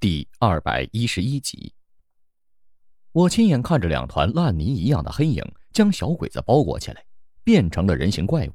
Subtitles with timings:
[0.00, 1.74] 第二百一十一集，
[3.12, 7.04] 我亲眼看着两团烂泥一样的黑影将小鬼子包裹起来，
[7.44, 8.52] 变成了人形怪物。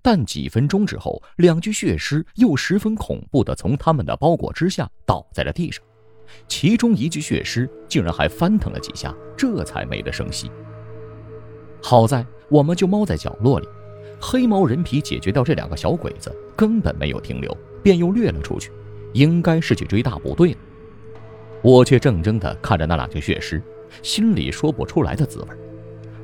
[0.00, 5.84] 但几分钟之后，两具血尸又十分恐怖的从他们的包裹之下倒在了地上，
[6.46, 10.48] 其中一具血尸竟然还翻腾了几下，这才没了声息。
[11.82, 13.66] 好在我们就猫在角落里，
[14.20, 18.70] 黑毛人皮解决掉这两个小鬼子，根本没有停留，便又掠了出去，
[19.14, 20.58] 应该是去追大部队了。
[21.62, 23.62] 我却怔怔地看着那两具血尸，
[24.02, 25.48] 心里说不出来的滋味。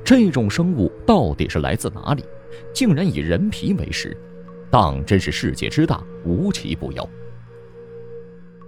[0.05, 2.25] 这种生物到底是来自哪里？
[2.73, 4.17] 竟然以人皮为食，
[4.71, 7.09] 当真是世界之大，无奇不有。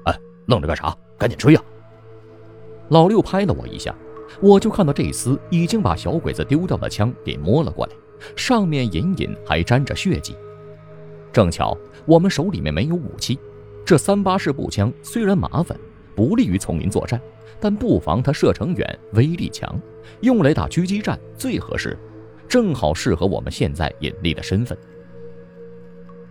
[0.05, 0.97] 哎，愣着干啥？
[1.19, 1.63] 赶紧追啊！
[2.89, 3.95] 老六拍了我一下，
[4.41, 7.93] 我就看到这厮已经把小鬼子丢掉的枪给摸了过来，
[8.37, 10.35] 上面隐隐还沾着血迹。
[11.33, 11.77] 正巧
[12.07, 13.39] 我们手里面没有武器，
[13.85, 15.79] 这三八式步枪虽然麻烦。
[16.15, 17.21] 不利于丛林作战，
[17.61, 19.81] 但不妨它射程远，威力强，
[20.21, 21.99] 用来打狙击战最合适，
[22.49, 24.77] 正好适合我们现在隐匿的身份。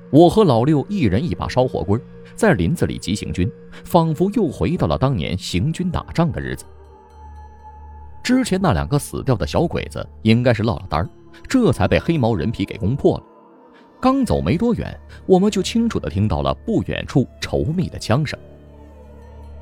[0.09, 1.99] 我和老六一人一把烧火棍，
[2.35, 3.51] 在林子里急行军，
[3.83, 6.65] 仿佛又回到了当年行军打仗的日子。
[8.23, 11.09] 之前那两个死掉的小鬼子应该是落了单
[11.45, 13.23] 这才被黑毛人皮给攻破了。
[13.99, 18.39] 刚走没多远，我们就清楚地听到了不远处稠密的枪声。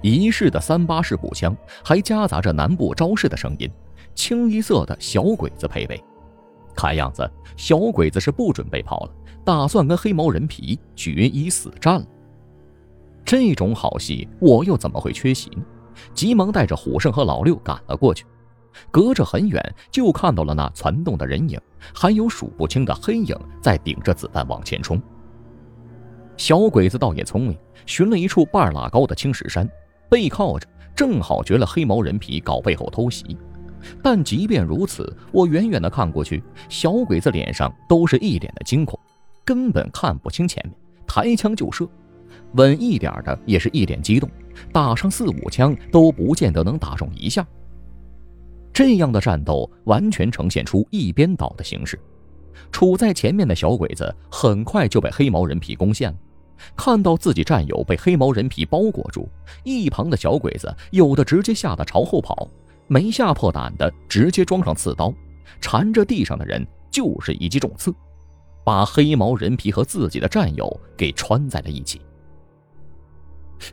[0.02, 3.70] 仪式的三八式步枪还夹杂着南部招式的声音，
[4.16, 6.04] 清一色的小鬼子配备。
[6.76, 9.12] 看样子，小鬼子是不准备跑了，
[9.44, 12.06] 打算跟黑毛人皮决一死战了。
[13.24, 15.64] 这种好戏，我又怎么会缺席呢？
[16.14, 18.26] 急忙带着虎胜和老六赶了过去。
[18.90, 21.60] 隔着很远，就看到了那攒动的人影，
[21.94, 25.00] 还有数不清的黑影在顶着子弹往前冲。
[26.38, 29.70] 小鬼子倒也聪明，寻了一处半拉高的青石山。
[30.12, 33.38] 背靠着，正好绝了黑毛人皮搞背后偷袭。
[34.04, 39.00] 但即便如此，我远远的看过去，小鬼子脸上都是一脸的惊恐，
[39.46, 40.76] 根本看不清前面，
[41.08, 41.88] 抬枪就射。
[42.56, 44.30] 稳一点的也是一脸激动，
[44.74, 47.48] 打上四五枪都不见得能打中一下。
[48.74, 51.98] 这样的战斗完全呈现出一边倒的形式。
[52.70, 56.18] 处在前面的小鬼子很快就被黑毛人皮攻陷了。
[56.76, 59.28] 看到自己战友被黑毛人皮包裹住，
[59.64, 62.48] 一旁的小鬼子有的直接吓得朝后跑，
[62.88, 65.14] 没吓破胆的直接装上刺刀，
[65.60, 67.94] 缠着地上的人就是一记重刺，
[68.64, 72.02] 把黑毛人皮和自己的战友给穿在了一起。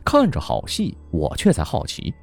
[0.03, 2.13] 看着好戏，我却在好奇，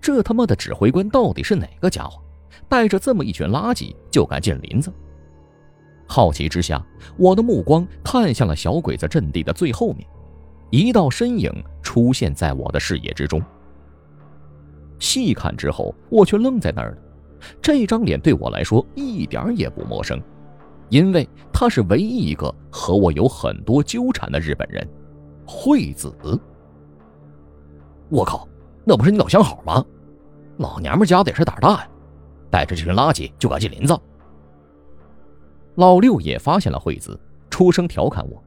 [0.00, 2.22] 这他妈的指挥官到底是哪个家伙，
[2.68, 4.92] 带着这么一群垃圾就敢进林子？
[6.08, 6.84] 好奇之下，
[7.16, 10.08] 我的目光看向了小鬼子阵地的最后面，
[10.70, 11.52] 一道身影
[11.82, 13.40] 出现在我的视野之中。
[14.98, 16.98] 细看之后，我却愣在那儿了。
[17.62, 20.20] 这张脸对我来说一点也不陌生，
[20.88, 24.84] 因为他是唯一一个和我有很多纠缠的日本人——
[25.46, 26.12] 惠子。
[28.08, 28.48] 我靠，
[28.84, 29.84] 那不是你老相好吗？
[30.56, 31.88] 老娘们家的也是胆大呀，
[32.50, 33.96] 带着这群垃圾就敢进林子。
[35.78, 37.16] 老六也发现了惠子，
[37.50, 38.42] 出声调侃我，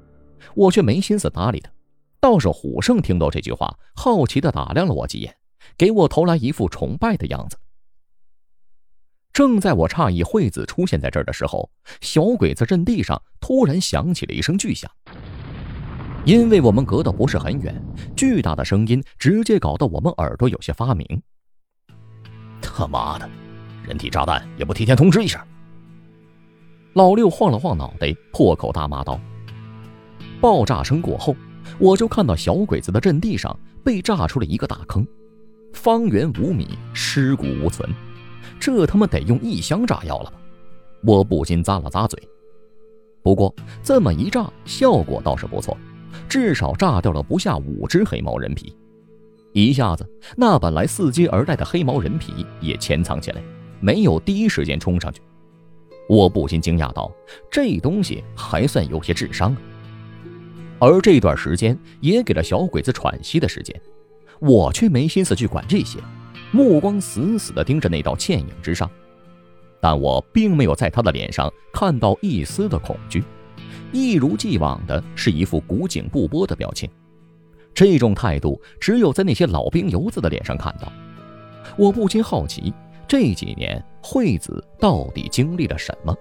[0.54, 1.72] 我却没心思搭理他。
[2.20, 5.34] 倒是虎胜听到这句话，好奇地打量了我几眼，
[5.78, 7.58] 给我投来一副崇拜的样子。
[9.32, 11.72] 正在我诧异惠子出现在这儿的时候，
[12.02, 14.92] 小鬼子阵地上突然响起了一声巨响。
[16.26, 17.82] 因为我们隔得不是很远，
[18.14, 21.08] 巨大的声音直接搞得我们耳朵有些发明。
[22.62, 23.30] 他妈的，
[23.88, 25.40] 人体炸弹也不提前通知一声！
[26.94, 29.18] 老六晃了晃脑袋，破口大骂道
[30.42, 31.34] ：“爆炸声过后，
[31.80, 35.08] 我就看到小鬼子的阵地上被炸出了一个大坑，
[35.72, 37.90] 方圆五米，尸骨无存。
[38.60, 40.34] 这他妈得用一箱炸药了吧？”
[41.04, 42.22] 我不禁咂了咂嘴。
[43.24, 45.78] 不过这么一炸，效果倒是不错，
[46.28, 48.76] 至少炸掉了不下五只黑毛人皮。
[49.54, 53.42] 一下子，那本来伺机而来的黑毛人皮也潜藏起来，
[53.80, 55.22] 没有第一时间冲上去。
[56.10, 57.12] 我不禁惊讶道
[57.50, 59.58] ：“这东西还算有些智商啊！”
[60.80, 63.80] 而这段时间也给了小鬼子喘息的时间，
[64.40, 66.00] 我却没心思去管这些，
[66.52, 68.90] 目光死死地盯着那道倩影之上。
[69.80, 73.24] 但我并没有在他的脸上看到一丝的恐惧，
[73.92, 76.90] 一如既往的是一副古井不波的表情。
[77.74, 80.92] 这种态度只有在那些老兵油子的脸上看到。
[81.78, 82.74] 我不禁好奇。
[83.12, 86.16] 这几年，惠子到底经历了什么？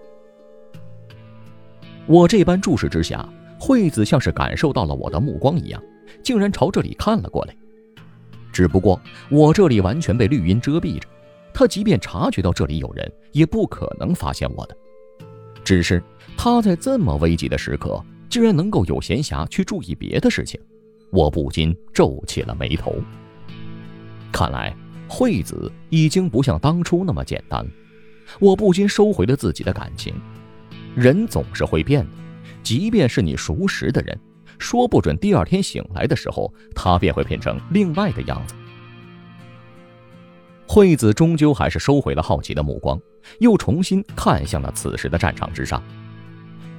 [2.04, 5.80] 我这般注视之下，惠子像是感受到了我的目光一样，
[6.20, 7.54] 竟然朝这里看了过来。
[8.52, 9.00] 只不过
[9.30, 11.06] 我这里完全被绿荫遮蔽着，
[11.54, 14.76] 他即便察觉到这里有人，也不可能发现我的。
[15.62, 16.02] 只是
[16.36, 20.60] 他在这么危急的时刻，竟然能够有闲暇去注意别的事情，
[21.12, 22.96] 我不禁皱起了眉头。
[24.32, 24.76] 看来
[25.10, 27.70] 惠子已经不像当初那么简单了，
[28.38, 30.14] 我不禁收回了自己的感情。
[30.94, 32.10] 人总是会变的，
[32.62, 34.18] 即便是你熟识的人。
[34.56, 38.54] 说不准第二天醒来的时候，他便会变成另外的样子。
[40.64, 43.00] 惠子终究还是收回了好奇的目光，
[43.40, 45.82] 又重新看向了此时的战场之上。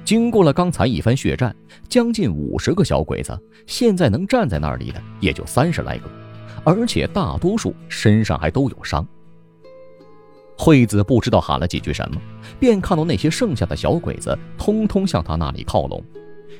[0.04, 1.54] 经过了刚才一番血战，
[1.88, 6.08] 将近五十个小鬼子，现在能站在那里的也就三十来个，
[6.64, 9.06] 而且大多数身上还都有伤。
[10.56, 12.20] 惠子不知道喊了几句什么，
[12.60, 16.02] 便看到那些剩下的小鬼子通通向他那里靠拢。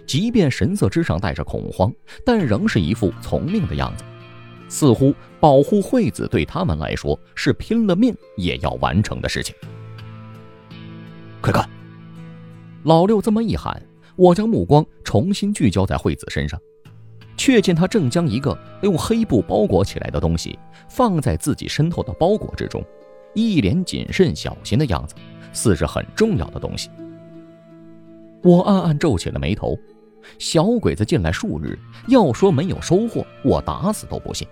[0.07, 1.93] 即便神色之上带着恐慌，
[2.25, 4.03] 但仍是一副从命的样子，
[4.69, 9.55] 似乎保护惠子对他们来说是拼了命也要完成的事情。
[11.41, 11.69] 快看！
[12.83, 13.81] 老六这么一喊，
[14.17, 16.59] 我将目光重新聚焦在惠子身上，
[17.43, 20.57] 却见他正将一个用黑布包裹起来的东西
[20.89, 22.81] 放在自己身后的包裹之中，
[23.35, 25.17] 一脸谨慎小心的样子，
[25.53, 26.89] 似是很重要的东西。
[28.45, 29.77] 我暗暗皱起了眉头。
[30.39, 34.47] 小鬼子进来数日，要说没有收获，我打死都不信。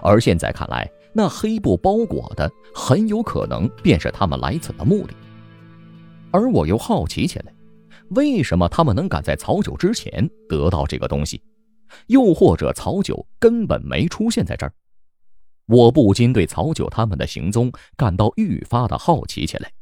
[0.00, 5.12] 而现在看来，那黑布包裹的很有可能便是他们来此的目的。
[6.30, 7.52] 而我又好奇起来，
[8.10, 11.42] 为什么他们能赶在曹九之前得到这个东西？
[12.06, 14.72] 又或者曹九根本没出现在这儿？
[15.66, 19.72] 我不禁对曹九他们的行踪感到愈发的好奇起来。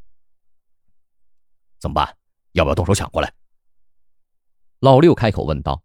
[1.79, 2.17] 怎么办？
[2.53, 3.33] 要不要动手抢过来？
[4.81, 5.83] 老六开口问道：“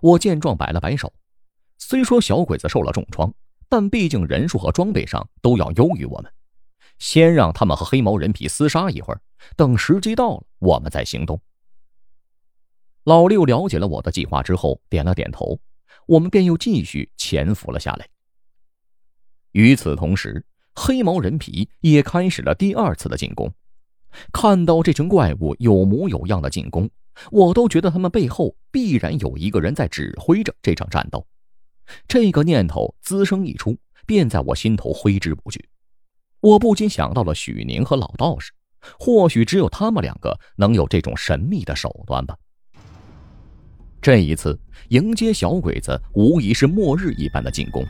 [0.00, 1.12] 我见状，摆了摆手。
[1.78, 3.32] 虽说小鬼子受了重创，
[3.68, 6.32] 但毕竟人数和装备上都要优于我们。
[6.98, 9.20] 先让他们和黑毛人皮厮杀一会儿，
[9.56, 11.40] 等时机到了，我们再行动。”
[13.04, 15.58] 老六了解了我的计划之后，点了点头。
[16.06, 18.08] 我们便又继续潜伏了下来。
[19.52, 20.44] 与此同时，
[20.74, 23.52] 黑毛人皮也开始了第二次的进攻。
[24.32, 26.90] 看到这群怪物有模有样的进攻。
[27.30, 31.26] 我都觉得他们背后必然有一个人在指挥着这场战斗，
[32.08, 33.76] 这个念头滋生一出，
[34.06, 35.68] 便在我心头挥之不去。
[36.40, 38.50] 我不禁想到了许宁和老道士，
[38.98, 42.34] 或许只有他们两个能有这种神秘的手段吧。
[44.02, 44.58] 这一次
[44.88, 47.86] 迎接小鬼子，无疑是末日一般的进攻，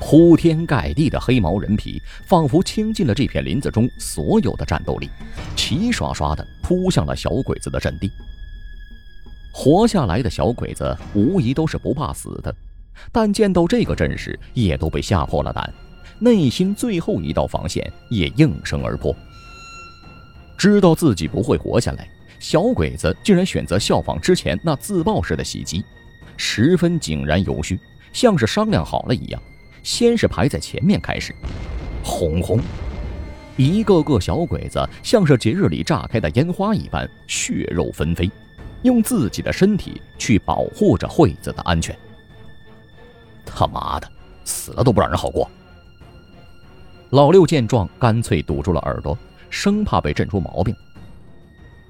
[0.00, 5.10] 铺天盖地的黑毛人皮仿佛倾尽了这片林子中所有的战斗力，
[5.54, 8.10] 齐刷刷地扑向了小鬼子的阵地。
[9.52, 12.54] 活下来的小鬼子无疑都是不怕死的，
[13.12, 15.70] 但见到这个阵势，也都被吓破了胆，
[16.18, 19.14] 内心最后一道防线也应声而破。
[20.56, 25.84] 知道自己不会活下来，小鬼子竟然选择效仿之前那自爆式的袭击，
[26.36, 27.78] 十分井然有序，
[28.12, 29.42] 像是商量好了一样。
[29.82, 31.34] 先是排在前面开始，
[32.02, 32.60] 轰轰，
[33.56, 38.30] 一个个小鬼子像是节日里炸开的烟花一般，血肉纷飞。
[38.82, 41.96] 用自己的身体去保护着惠子的安全。
[43.44, 44.08] 他妈的，
[44.44, 45.50] 死了都不让人好过！
[47.10, 49.16] 老六见状，干脆堵住了耳朵，
[49.50, 50.76] 生怕被震出毛病。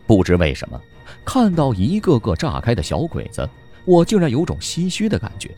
[0.07, 0.81] 不知为什么，
[1.25, 3.49] 看到一个个炸开的小鬼子，
[3.85, 5.55] 我竟然有种唏嘘的感觉。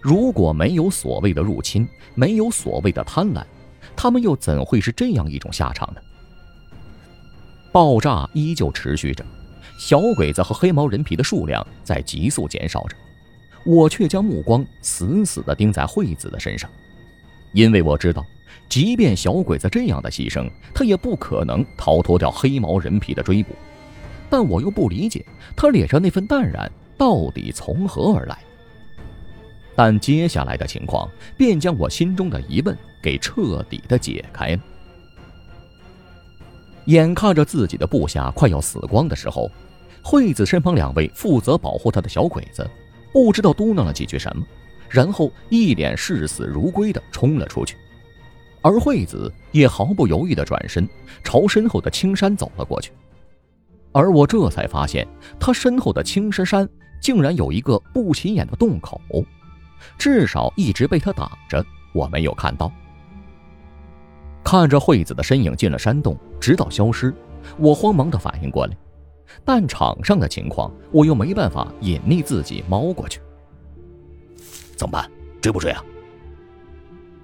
[0.00, 3.44] 如果没有所谓的入侵，没有所谓的贪婪，
[3.94, 6.00] 他们又怎会是这样一种下场呢？
[7.72, 9.24] 爆炸依旧持续着。
[9.78, 12.96] 小鬼子和黑毛人皮的数量在急速减少着，
[13.64, 16.68] 我却将目光死死地盯在惠子的身上，
[17.52, 18.24] 因为我知道，
[18.70, 23.54] 即便小鬼子这样的牺牲，他也不可能逃脱掉黑毛人皮的追捕。
[24.30, 25.22] 但我又不理解
[25.54, 28.38] 他脸上那份淡然到底从何而来。
[29.74, 34.60] 但接下来的情况便将我心中的疑问给彻底的解开了。
[36.86, 39.50] 眼看着自己的部下快要死光的时候。
[40.02, 42.66] 惠子身旁两位负责保护她的小鬼子，
[43.12, 44.42] 不知道嘟囔了几句什么，
[44.88, 47.76] 然后一脸视死如归的冲了出去。
[48.62, 50.88] 而惠子也毫不犹豫地转身
[51.24, 52.92] 朝身后的青山走了过去。
[53.92, 55.06] 而我这才发现，
[55.38, 56.68] 他身后的青石山
[57.00, 59.00] 竟然有一个不起眼的洞口，
[59.98, 62.70] 至少一直被他挡着，我没有看到。
[64.44, 67.12] 看着惠子的身影进了山洞，直到消失，
[67.58, 68.76] 我慌忙地反应过来。
[69.44, 73.20] 但场上的情况，我又没办法隐匿自己猫过去，
[74.76, 75.10] 怎么办？
[75.40, 75.84] 追不追啊？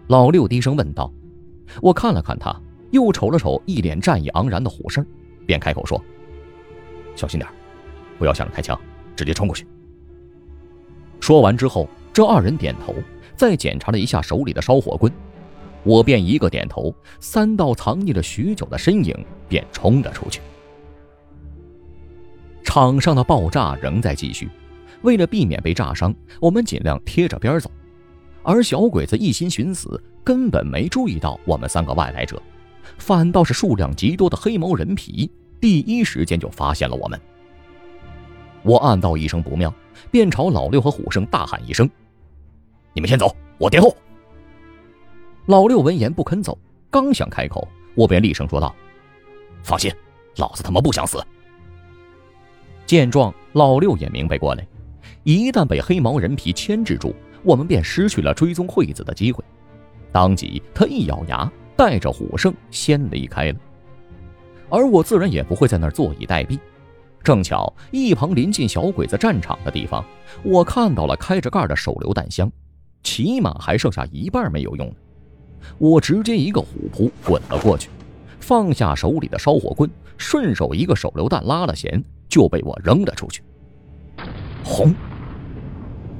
[0.08, 1.12] 老六低声问道。
[1.80, 2.54] 我看了看他，
[2.90, 5.04] 又瞅了瞅一脸战意盎然的虎生，
[5.44, 6.02] 便开口说
[7.14, 7.48] ：“小心点，
[8.18, 8.78] 不要想着开枪，
[9.14, 9.66] 直接冲过去。”
[11.20, 12.94] 说完之后，这二人点头，
[13.34, 15.12] 再检查了一下手里的烧火棍，
[15.82, 19.14] 我便一个点头，三道藏匿了许久的身影
[19.48, 20.40] 便冲了出去。
[22.62, 24.48] 场上的爆炸仍在继续，
[25.02, 27.70] 为了避免被炸伤，我们尽量贴着边走，
[28.46, 30.02] 而小鬼子一心寻死。
[30.24, 32.42] 根本没注意到我们三个外来者，
[32.98, 37.20] 反倒是数量极多的黑毛人皮第一时间就发现了我们。
[38.64, 39.72] 我暗道一声不妙，
[40.10, 41.88] 便朝老六和虎生大喊一声
[42.92, 43.96] ：“你们先走，我殿后。”
[45.46, 46.58] 老六闻言不肯走，
[46.90, 48.74] 刚想开口，我便厉声说道
[49.62, 49.92] ：“放心，
[50.38, 51.24] 老子他妈不想死。”
[52.84, 54.66] 见状，老六也明白过来，
[55.22, 57.14] 一旦被黑毛人皮牵制住，
[57.46, 59.42] 我们便失去了追踪惠子的机会。
[60.10, 63.58] 当即，他一咬牙，带着虎胜先离开了。
[64.68, 66.58] 而我自然也不会在那儿坐以待毙。
[67.22, 70.04] 正巧一旁临近小鬼子战场的地方，
[70.42, 72.50] 我看到了开着盖的手榴弹箱，
[73.04, 74.92] 起码还剩下一半没有用。
[75.78, 77.90] 我直接一个虎扑滚了过去，
[78.40, 83.40] 放下手里的烧火棍，顺手一个手榴弹拉了弦，就被我扔了出去。
[84.64, 84.92] 轰！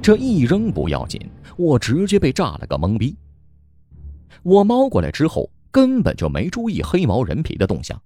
[0.07, 1.19] 这一扔不要紧，
[1.57, 3.13] 我直接被炸了个懵逼。
[4.41, 8.01] 我猫过来之后，根本就没注意黑毛人皮的动向，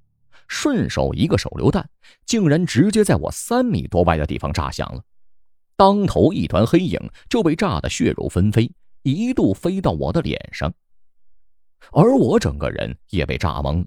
[0.48, 1.88] 顺手一个手榴弹，
[2.25, 5.03] 竟然直接在我三米多外的地方炸响了，
[5.75, 8.72] 当头一团黑影就被炸得血肉纷飞，
[9.03, 10.74] 一度飞到我的脸上，
[11.91, 13.86] 而我整个人也被炸懵了，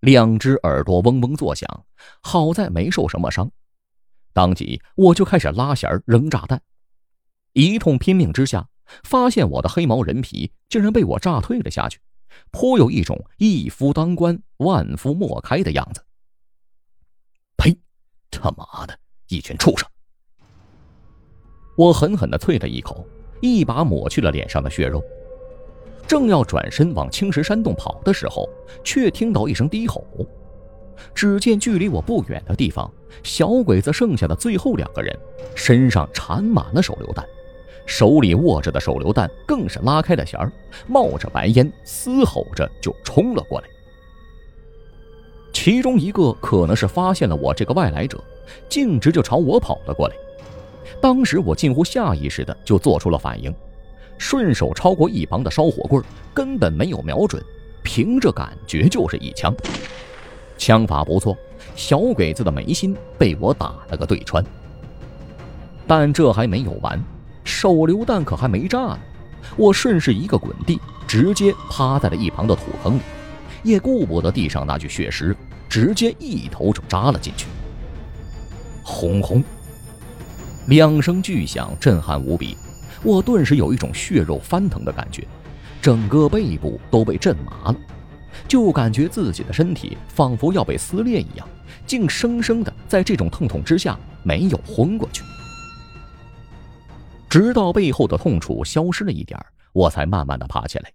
[0.00, 1.84] 两只耳朵嗡嗡作响，
[2.22, 3.48] 好在没受什么伤，
[4.32, 6.60] 当即我就开始拉弦扔炸弹，
[7.52, 8.68] 一通拼命之下。
[9.04, 11.98] 发现我的黑毛人皮竟然被我炸退了下去，
[12.50, 16.04] 颇有一种一夫当关万夫莫开的样子。
[17.56, 17.74] 呸！
[18.30, 19.88] 他妈的，一群畜生！
[21.76, 23.06] 我狠狠的啐了一口，
[23.40, 25.02] 一把抹去了脸上的血肉。
[26.06, 28.46] 正要转身往青石山洞跑的时候，
[28.84, 30.04] 却听到一声低吼。
[31.14, 32.92] 只见距离我不远的地方，
[33.22, 35.18] 小鬼子剩下的最后两个人
[35.56, 37.26] 身上缠满了手榴弹。
[37.86, 40.50] 手里握着的手榴弹更是拉开了弦儿，
[40.86, 43.66] 冒着白烟，嘶吼着就冲了过来。
[45.52, 48.22] 其中一个可能是发现了我这个外来者，
[48.68, 50.14] 径直就朝我跑了过来。
[51.00, 53.54] 当时我近乎下意识的就做出了反应，
[54.18, 57.42] 顺手超过一旁的烧火棍，根本没有瞄准，
[57.82, 59.54] 凭着感觉就是一枪。
[60.56, 61.36] 枪法不错，
[61.74, 64.44] 小鬼子的眉心被我打了个对穿。
[65.86, 67.02] 但这还没有完。
[67.44, 68.98] 手榴弹可还没炸呢，
[69.56, 73.00] 我顺势一个滚地，直接趴在了一旁的土坑里，
[73.62, 75.36] 也顾不得地上那具血尸，
[75.68, 77.46] 直接一头就扎了进去。
[78.82, 79.42] 轰轰，
[80.66, 82.56] 两声巨响，震撼无比，
[83.02, 85.26] 我顿时有一种血肉翻腾的感觉，
[85.80, 87.76] 整个背部都被震麻了，
[88.46, 91.46] 就感觉自己的身体仿佛要被撕裂一样，
[91.86, 95.22] 竟生生的在这种痛痛之下没有昏过去。
[97.32, 100.92] 直到背后的痛楚消失了一点我才慢慢的爬起来。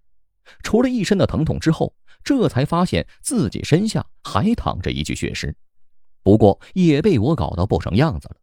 [0.62, 1.92] 除了一身的疼痛之后，
[2.22, 5.52] 这才发现自己身下还躺着一具血尸，
[6.22, 8.36] 不过也被我搞得不成样子了。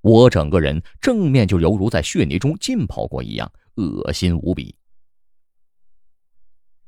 [0.00, 4.74] 我整个人正面就犹如在血泥中浸泡过一样，恶心无比。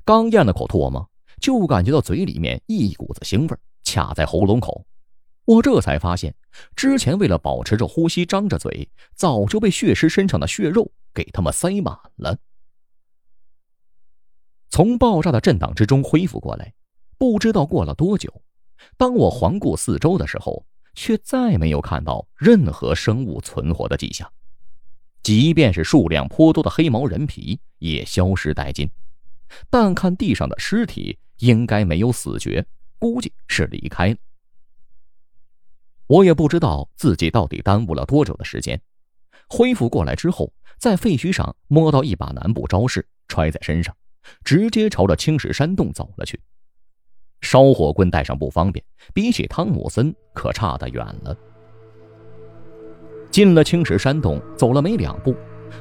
[0.03, 1.07] 刚咽了口唾沫，
[1.43, 3.55] 就感觉到嘴里面一股子腥味
[3.85, 4.87] 卡在喉咙口。
[5.45, 6.35] 我这才发现，
[6.75, 12.39] 之前为了保持着呼吸，张着嘴，早就被血尸身上的血肉给他们塞满了。
[14.71, 16.75] 从爆炸的震荡之中恢复过来，
[17.19, 18.43] 不知道过了多久，
[18.97, 24.31] 当我环顾四周的时候，却再没有看到任何生物存活的迹象，
[25.23, 28.91] 即便是数量颇多的黑毛人皮也消失殆尽。
[29.71, 32.67] 但看地上的尸体，应该没有死绝，
[32.99, 34.17] 估计是离开了。
[36.09, 38.81] 我也不知道自己到底耽误了多久的时间。
[39.49, 43.95] 恢复过来之后，在废墟上摸到一把南部招式，揣在身上，
[44.45, 46.41] 直接朝着青石山洞走了去。
[47.41, 51.37] 烧火棍带上不方便，比起汤姆森可差得远了。
[53.31, 55.35] 进了青石山洞，走了没两步，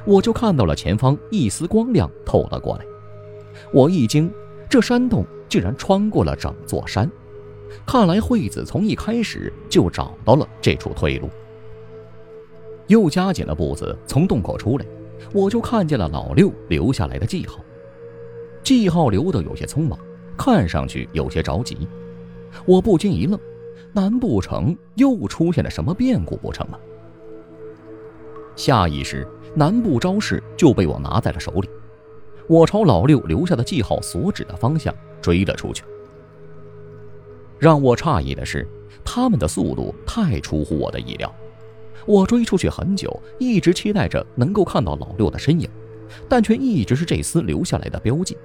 [0.06, 2.84] 我就看到了前方一丝光亮透了过来。
[3.72, 4.30] 我一惊，
[4.68, 7.10] 这山洞竟然穿过了整座山。
[7.86, 11.28] 看来惠子从一开始就找到了这处退路。
[12.86, 14.86] 又加紧了步子，从洞口出来，
[15.32, 17.58] 我就看见了老六留下来的记号。
[18.62, 19.98] 记号留得有些匆忙，
[20.36, 21.88] 看上去有些着急。
[22.64, 23.38] 我不禁一愣，
[23.92, 26.78] 难不成又出现了什么变故不成吗？
[28.54, 31.68] 下意识，难不招式就被我拿在了手里。
[32.48, 35.82] 我朝老六留下的记号所指的方向追了出去。
[37.58, 38.66] 让我诧异的是，
[39.04, 41.32] 他们的速度太出乎我的意料。
[42.04, 45.68] 我追出去很久，一直期待着能够看到老六的身影，
[46.28, 48.36] 但却一直是这厮留下来的标记，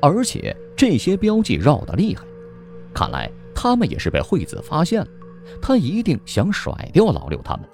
[0.00, 2.22] 而且这些标记绕得厉害。
[2.94, 5.08] 看来他们也是被惠子发现了，
[5.60, 7.68] 他一定想甩掉老六他们。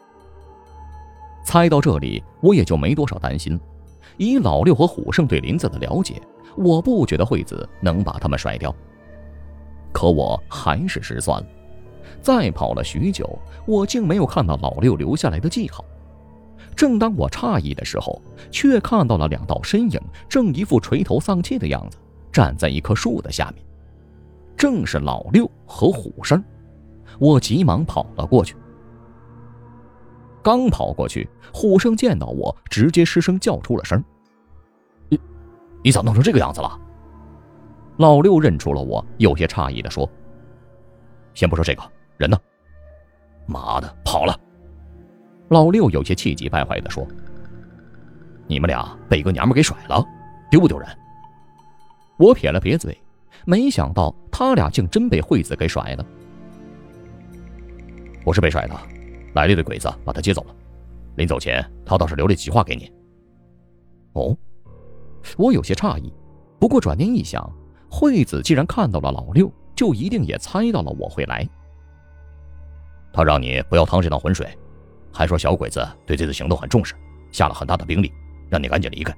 [1.45, 3.61] 猜到这里，我也就没多少担心。
[4.17, 6.21] 以老六和虎胜对林子的了解，
[6.57, 8.75] 我不觉得惠子能把他们甩掉。
[9.93, 11.47] 可我还是失算了。
[12.21, 15.85] 再跑了许久，我竟没有看到老六留下来的记号。
[16.75, 18.21] 正当我诧异的时候，
[18.51, 21.99] 却看到了两道身影，正一副垂头丧气的样子，
[22.31, 23.65] 站在一棵树的下面。
[24.57, 26.43] 正是老六和虎生。
[27.19, 28.57] 我急忙跑了过去。
[30.43, 34.03] 刚跑过去，虎生见到我，直接失声叫出了声
[35.11, 35.21] ：“你，
[35.85, 36.81] 你咋弄成这个样子了？”
[38.03, 40.11] 老六认出了我，有些诧异的说
[41.35, 41.83] ：“先不说这个，
[42.17, 42.37] 人呢？
[43.47, 44.37] 妈的，跑了！”
[45.47, 47.07] 老六有些气急败坏的说
[48.49, 50.05] ：“你们俩被一个娘们给甩了，
[50.51, 50.89] 丢不丢人？”
[52.19, 53.01] 我撇了撇嘴，
[53.47, 56.05] 没想到他俩竟真被惠子给甩了。
[58.25, 58.75] 不是被甩的。
[59.35, 60.55] 来了一堆鬼子把他接走了，
[61.15, 62.93] 临走前他倒是留了几句话给你。
[64.15, 64.37] 哦，
[65.39, 66.13] 我有些诧异，
[66.59, 67.49] 不过转念一想，
[67.95, 71.47] 惠子既然看到了老六，就一定也猜到了我会来。
[73.13, 74.49] 他让你不要趟这趟浑水，
[75.13, 76.95] 还说小鬼子对这次行动很重视，
[77.31, 78.11] 下了很大的兵力，
[78.49, 79.15] 让你赶紧离开。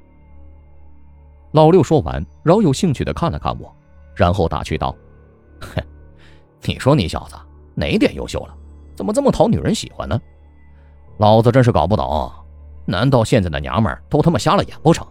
[1.53, 3.73] 老六说完，饶有兴趣的看了看我，
[4.17, 4.93] 然后打趣道
[5.63, 5.81] ：“哼，
[6.65, 7.37] 你说你小子
[7.77, 8.57] 哪点优秀了？”
[8.97, 10.21] 怎么这么讨女人喜欢呢？
[11.19, 12.29] 老子真是搞不懂，
[12.85, 15.07] 难道现在的娘们都他妈瞎了眼不成？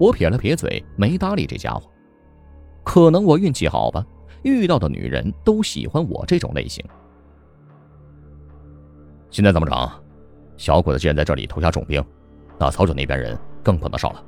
[0.00, 1.82] 我撇了撇嘴，没搭理这家伙。
[2.82, 4.02] 可能我运气好吧，
[4.42, 6.82] 遇到的女人都喜欢我这种类型。
[9.30, 9.90] 现在怎么整？
[10.56, 12.02] 小鬼子既然在这里投下重兵，
[12.58, 14.24] 那曹九那边人更不能少了，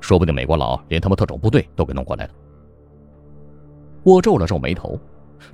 [0.00, 2.30] 说不定美国佬连他们特种部队都给弄过来了。
[4.02, 4.98] 我皱了皱眉头，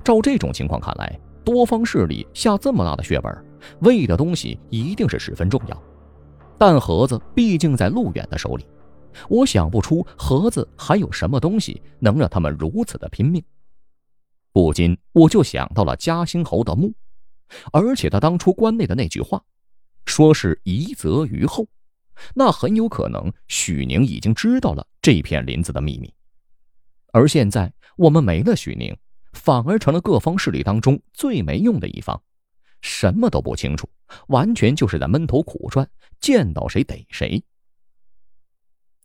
[0.01, 1.19] 照这种情况看来。
[1.43, 3.45] 多方势力下这么大的血本，
[3.79, 5.83] 为的东西一定是十分重要。
[6.57, 8.65] 但盒子毕竟在陆远的手里，
[9.29, 13.43] 我想不出盒子还有什么东西能让他们如此的拼命。
[14.51, 16.93] 不禁我就想到了嘉兴侯的墓，
[17.71, 19.43] 而且他当初关内的那句话，
[20.05, 21.67] 说是疑泽于后，
[22.33, 26.13] 那很有可能许宁已经知道了这片林子的秘密。
[27.11, 28.95] 而现在我们没了许宁。
[29.33, 32.21] 反而成了各方势力当中最没用的一方，
[32.81, 33.89] 什么都不清楚，
[34.27, 37.41] 完全就是在闷头苦赚，见到谁逮谁。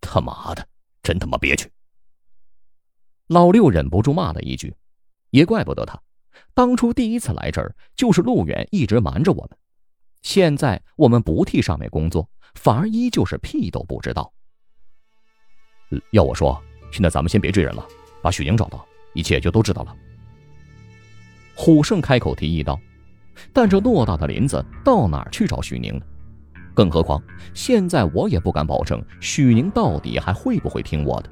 [0.07, 0.67] 他妈的，
[1.03, 1.71] 真他妈憋屈！
[3.27, 4.75] 老六忍不住骂了一句，
[5.31, 6.01] 也怪不得他，
[6.55, 9.59] 当初第一次来这儿就是陆远一直瞒着我们，
[10.23, 14.33] 现在我们不替上面工作，反而依旧是屁都不知道。
[16.13, 17.87] 要我说，现在咱们先别追人了，
[18.23, 19.95] 把许宁找到，一切就都知道了。
[21.55, 22.79] 虎胜开口提议道
[23.53, 26.07] ：“但这偌大的林子，到哪儿去找许宁呢？
[26.77, 27.21] 更何况
[27.55, 31.31] 现在我也不敢保证许宁到底还会不会听我的。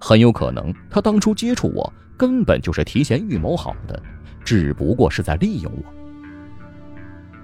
[0.00, 4.02] 很有可能他当初接触我，根本就是提前预谋好的，
[4.44, 5.84] 只不过是在利用我。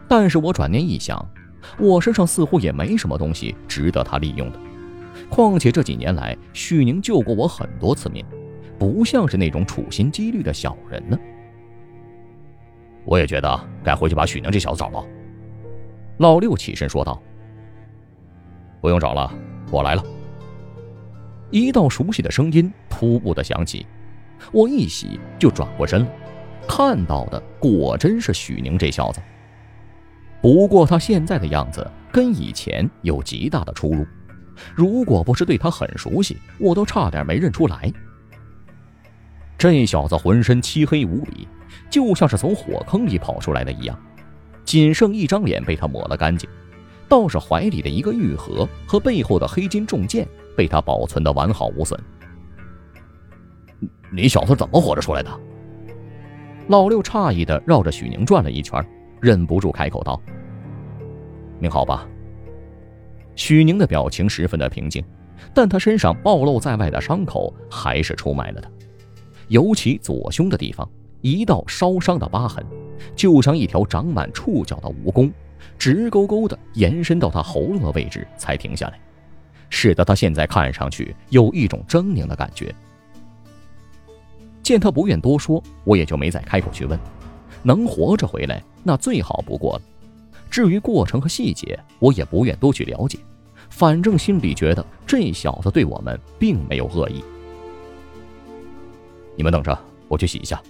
[0.09, 1.25] 但是我转念一想，
[1.79, 4.59] 我身上似乎也没什么东西值得他利用的。
[5.29, 8.27] 况且这几年来，许宁救过我很多次命，
[8.77, 11.17] 不像是那种处心积虑的小人呢。”
[13.07, 15.07] 我也觉得该回去把许宁这小子找到。
[16.21, 17.19] 老六起身说道
[18.83, 19.33] ：“不用找了，
[19.71, 20.05] 我来了。”
[21.51, 23.87] 一道熟悉的声音突兀的响起，
[24.53, 26.07] 我一喜就转过身了，
[26.69, 29.21] 看到的果真是许宁这小子。
[30.43, 34.07] 不过他现在的样子跟以前有极大的出入，
[34.75, 37.91] 如果不是对他很熟悉，我都差点没认出来。
[39.57, 41.49] 这小子浑身漆黑无比。
[41.89, 43.97] 就像是从火坑里跑出来的一样，
[44.65, 46.49] 仅剩一张脸被他抹了干净，
[47.09, 51.99] 倒是怀里的一个玉盒和背后的黑金重剑被他保存的完好无损。
[54.13, 55.31] 你小子怎么活着出来的？
[56.69, 58.85] 老六诧异的绕着许宁转了一圈，
[59.21, 60.21] 忍不住开口道
[61.59, 62.07] ：“你好吧？”
[63.35, 65.03] 许宁的表情十分的平静，
[65.55, 68.71] 但他身上暴露在外的伤口还是出卖了他，
[69.49, 70.89] 尤其左胸的地方，
[71.23, 72.65] 一道烧伤的疤痕，
[73.17, 75.31] 就像一条长满触角的蜈蚣，
[75.79, 79.01] 直勾勾地延伸到他喉咙的位置才停下来，
[79.69, 82.75] 使得他现在看上去有一种狰狞的感觉。
[84.63, 86.99] 见他不愿多说，我也就没再开口去问。
[87.63, 89.83] 能活着回来，那最好不过了。
[90.51, 93.19] 至于过程和细节，我也不愿多去了解。
[93.69, 97.23] 反正心里觉得这小子对我们并没有恶意。
[99.37, 100.61] 你们等着，我去洗一下。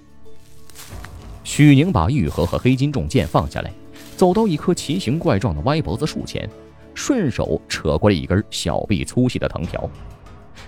[1.52, 3.72] 许宁把玉盒和黑金重剑放下来，
[4.16, 6.48] 走到一棵奇形怪状的歪脖子树前，
[6.94, 9.90] 顺手扯过来一根小臂粗细的藤条。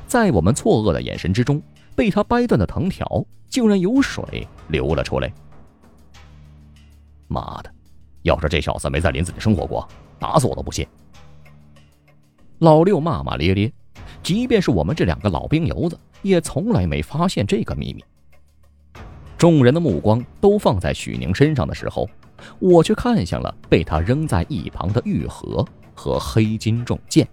[0.09, 1.62] 在我们错愕的眼神之中，
[1.95, 5.33] 被他掰断的藤条竟然有水流了出来。
[7.29, 7.73] 妈的！
[8.23, 10.85] 要是这小子没在林子里生活过，打死我都不信。
[12.59, 13.73] 老六骂骂咧咧，
[14.21, 18.05] 即便是我们这两个老兵油子，也从来没发现这个秘密。
[19.42, 22.09] 众人的目光都放在许宁身上的时候，
[22.61, 27.26] 我却看向了被他扔在一旁的玉盒和黑金重剑。